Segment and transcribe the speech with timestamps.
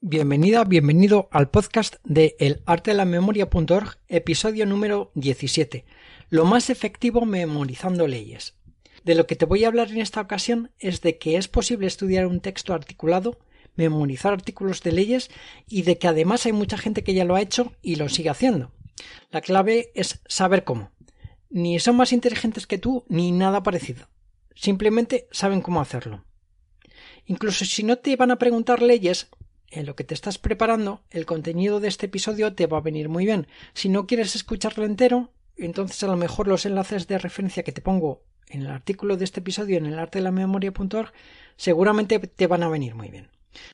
[0.00, 5.84] Bienvenida, bienvenido al podcast de elartelamemoria.org, episodio número 17.
[6.30, 8.54] Lo más efectivo memorizando leyes.
[9.02, 11.88] De lo que te voy a hablar en esta ocasión es de que es posible
[11.88, 13.40] estudiar un texto articulado,
[13.74, 15.32] memorizar artículos de leyes
[15.66, 18.30] y de que además hay mucha gente que ya lo ha hecho y lo sigue
[18.30, 18.70] haciendo.
[19.32, 20.92] La clave es saber cómo.
[21.50, 24.08] Ni son más inteligentes que tú ni nada parecido.
[24.54, 26.24] Simplemente saben cómo hacerlo.
[27.26, 29.28] Incluso si no te van a preguntar leyes,
[29.70, 33.08] en lo que te estás preparando, el contenido de este episodio te va a venir
[33.08, 33.46] muy bien.
[33.74, 37.82] Si no quieres escucharlo entero, entonces a lo mejor los enlaces de referencia que te
[37.82, 41.12] pongo en el artículo de este episodio en el arte de la memoria.org
[41.56, 43.28] seguramente te van a venir muy bien.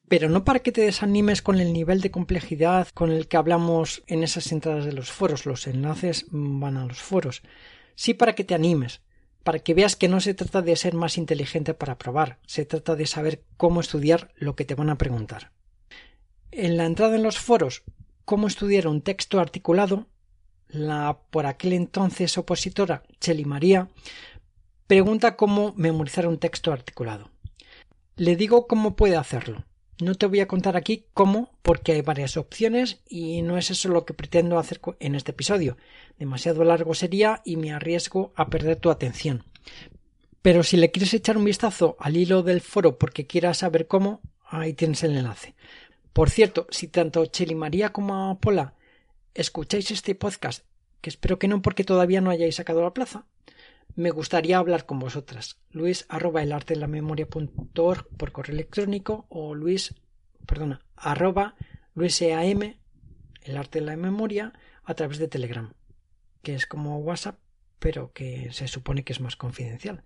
[0.09, 4.03] Pero no para que te desanimes con el nivel de complejidad con el que hablamos
[4.07, 7.43] en esas entradas de los foros, los enlaces van a los foros.
[7.95, 9.03] Sí para que te animes,
[9.43, 12.97] para que veas que no se trata de ser más inteligente para probar, se trata
[12.97, 15.53] de saber cómo estudiar lo que te van a preguntar.
[16.57, 17.83] En la entrada en los foros
[18.25, 20.07] Cómo estudiar un texto articulado,
[20.69, 23.91] la por aquel entonces opositora Cheli María
[24.87, 27.31] pregunta cómo memorizar un texto articulado.
[28.17, 29.65] Le digo cómo puede hacerlo.
[30.01, 33.89] No te voy a contar aquí cómo, porque hay varias opciones y no es eso
[33.89, 35.77] lo que pretendo hacer en este episodio.
[36.19, 39.45] Demasiado largo sería y me arriesgo a perder tu atención.
[40.41, 44.21] Pero si le quieres echar un vistazo al hilo del foro porque quieras saber cómo,
[44.49, 45.55] ahí tienes el enlace.
[46.15, 48.75] Por cierto, si tanto Cheli María como Pola
[49.35, 50.65] escucháis este podcast,
[51.01, 53.27] que espero que no porque todavía no hayáis sacado la plaza,
[53.97, 55.59] me gustaría hablar con vosotras.
[55.73, 59.97] Luis arroba el arte de la memoria por correo electrónico o Luis,
[60.47, 61.57] perdona, arroba
[61.97, 64.53] el arte de la memoria,
[64.85, 65.73] a través de Telegram,
[66.43, 67.41] que es como WhatsApp,
[67.81, 70.05] pero que se supone que es más confidencial.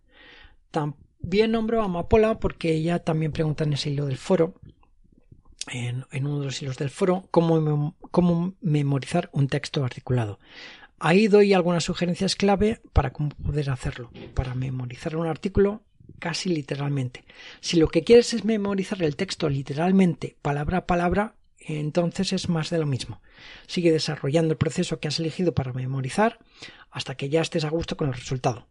[0.71, 4.55] También nombro a Amapola porque ella también pregunta en ese hilo del foro
[5.71, 10.39] en, uno de los hilos del foro cómo, cómo memorizar un texto articulado.
[11.01, 15.83] Ahí doy algunas sugerencias clave para cómo poder hacerlo, para memorizar un artículo
[16.19, 17.25] casi literalmente.
[17.61, 22.71] Si lo que quieres es memorizar el texto literalmente, palabra a palabra, entonces es más
[22.71, 23.21] de lo mismo.
[23.67, 26.39] Sigue desarrollando el proceso que has elegido para memorizar
[26.91, 28.67] hasta que ya estés a gusto con el resultado.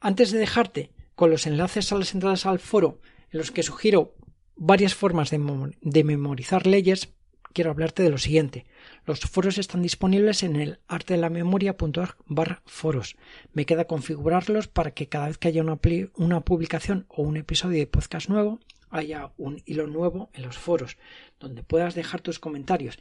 [0.00, 3.00] Antes de dejarte con los enlaces a las entradas al foro
[3.30, 4.14] en los que sugiero
[4.56, 7.12] varias formas de, memorizar leyes,
[7.52, 8.66] quiero hablarte de lo siguiente.
[9.06, 13.16] Los foros están disponibles en el artelamemoria.org barra foros.
[13.52, 15.78] Me queda configurarlos para que cada vez que haya una,
[16.16, 20.98] una publicación o un episodio de podcast nuevo, haya un hilo nuevo en los foros,
[21.40, 22.98] donde puedas dejar tus comentarios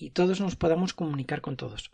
[0.00, 1.90] y todos nos podamos comunicar con todos.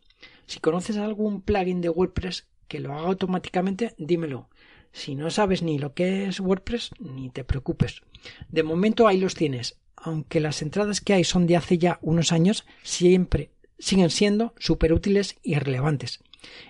[0.46, 4.48] Si conoces algún plugin de WordPress que lo haga automáticamente, dímelo.
[4.96, 8.00] Si no sabes ni lo que es WordPress, ni te preocupes.
[8.48, 9.76] De momento ahí los tienes.
[9.94, 14.94] Aunque las entradas que hay son de hace ya unos años, siempre siguen siendo súper
[14.94, 16.24] útiles y relevantes.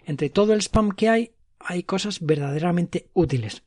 [0.07, 3.63] Entre todo el spam que hay, hay cosas verdaderamente útiles.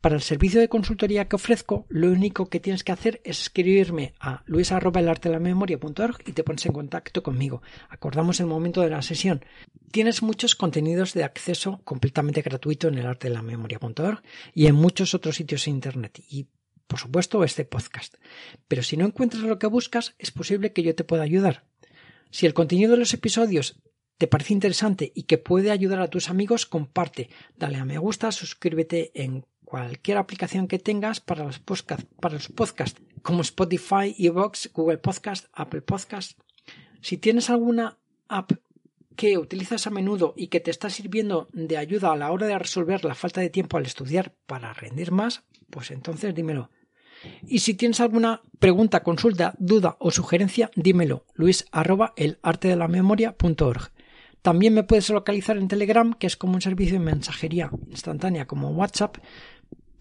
[0.00, 4.14] Para el servicio de consultoría que ofrezco, lo único que tienes que hacer es escribirme
[4.20, 7.62] a luis.elartelamemoria.org y te pones en contacto conmigo.
[7.88, 9.44] Acordamos el momento de la sesión.
[9.90, 14.74] Tienes muchos contenidos de acceso completamente gratuito en el arte de la memoria.org y en
[14.74, 16.48] muchos otros sitios de internet y
[16.86, 18.16] por supuesto este podcast.
[18.68, 21.64] Pero si no encuentras lo que buscas, es posible que yo te pueda ayudar.
[22.30, 23.80] Si el contenido de los episodios
[24.18, 28.32] te parece interesante y que puede ayudar a tus amigos, comparte, dale a me gusta,
[28.32, 34.70] suscríbete en cualquier aplicación que tengas para los podcasts, para los podcasts como Spotify, Evox,
[34.72, 36.38] Google Podcast, Apple Podcast.
[37.00, 38.52] Si tienes alguna app
[39.16, 42.56] que utilizas a menudo y que te está sirviendo de ayuda a la hora de
[42.56, 46.70] resolver la falta de tiempo al estudiar para rendir más, pues entonces dímelo.
[47.42, 51.26] Y si tienes alguna pregunta, consulta, duda o sugerencia, dímelo.
[51.34, 53.90] Luis arroba el arte de la memoria.org.
[54.44, 58.72] También me puedes localizar en Telegram, que es como un servicio de mensajería instantánea como
[58.72, 59.16] WhatsApp,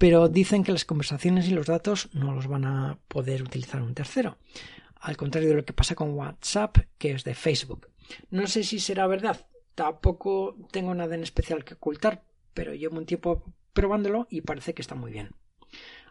[0.04, 3.94] pero dicen que las conversaciones y los datos no los van a poder utilizar un
[3.94, 4.38] tercero,
[4.96, 7.88] al contrario de lo que pasa con WhatsApp, que es de Facebook.
[8.30, 13.06] No sé si será verdad, tampoco tengo nada en especial que ocultar, pero llevo un
[13.06, 15.30] tiempo probándolo y parece que está muy bien.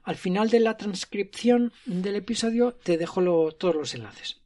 [0.04, 3.20] Al final de la transcripción del episodio te dejo
[3.52, 4.40] todos los enlaces.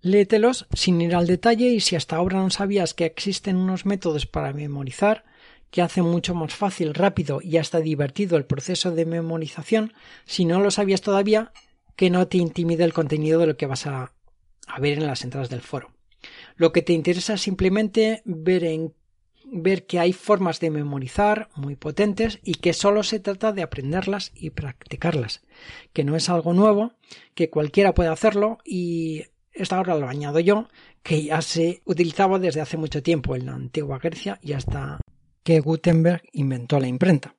[0.00, 4.26] Léetelos sin ir al detalle y si hasta ahora no sabías que existen unos métodos
[4.26, 5.24] para memorizar
[5.76, 9.92] que hacen mucho más fácil, rápido y hasta divertido el proceso de memorización,
[10.24, 11.52] si no lo sabías todavía,
[11.96, 14.14] que no te intimide el contenido de lo que vas a,
[14.66, 15.92] a ver en las entradas del foro.
[16.56, 18.94] Lo que te interesa es simplemente ver en
[19.44, 24.32] ver que hay formas de memorizar muy potentes y que solo se trata de aprenderlas
[24.34, 25.42] y practicarlas,
[25.92, 26.92] que no es algo nuevo,
[27.34, 30.68] que cualquiera puede hacerlo y esta ahora lo añado yo,
[31.02, 35.00] que ya se utilizaba desde hace mucho tiempo en la antigua Grecia y hasta
[35.46, 37.36] que Gutenberg inventó la imprenta.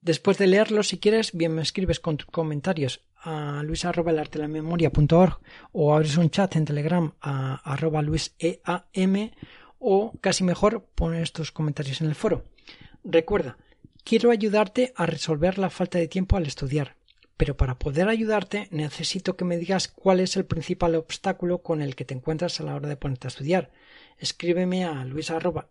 [0.00, 5.40] Después de leerlo, si quieres, bien me escribes con tus comentarios a luis.elartelamemoria.org
[5.72, 9.32] o abres un chat en Telegram a arroba luiseam
[9.80, 12.44] o casi mejor pones tus comentarios en el foro.
[13.02, 13.58] Recuerda,
[14.04, 16.94] quiero ayudarte a resolver la falta de tiempo al estudiar,
[17.36, 21.94] pero para poder ayudarte necesito que me digas cuál es el principal obstáculo con el
[21.94, 23.70] que te encuentras a la hora de ponerte a estudiar.
[24.18, 25.68] Escríbeme a luis arroba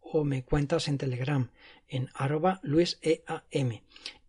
[0.00, 1.50] o me cuentas en Telegram
[1.88, 3.80] en arroba luiseam.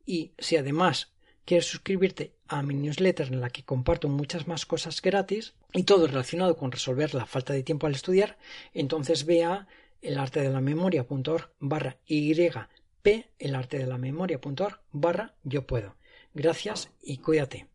[0.06, 1.14] Y si además
[1.46, 6.08] quieres suscribirte a mi newsletter en la que comparto muchas más cosas gratis y todo
[6.08, 8.38] relacionado con resolver la falta de tiempo al estudiar,
[8.74, 9.68] entonces ve a
[10.02, 11.98] elartedelamemoria.org barra
[13.04, 15.96] yp elartedelamemoria.org barra yo puedo.
[16.34, 17.69] Gracias y cuídate.